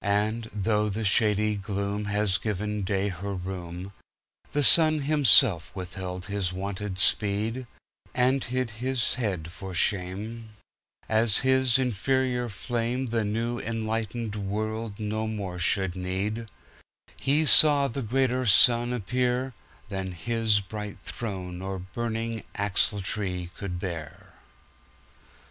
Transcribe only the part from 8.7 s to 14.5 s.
his head for shame, As his inferior flameThe new enlightened